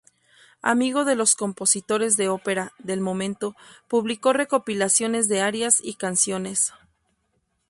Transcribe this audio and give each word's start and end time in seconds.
Amigo 0.63 1.05
de 1.05 1.13
los 1.15 1.35
compositores 1.35 2.17
de 2.17 2.27
ópera 2.27 2.73
del 2.79 3.01
momento, 3.01 3.55
publicó 3.87 4.33
recopilaciones 4.33 5.27
de 5.27 5.41
arias 5.41 5.79
y 5.79 5.93
canciones. 5.93 6.73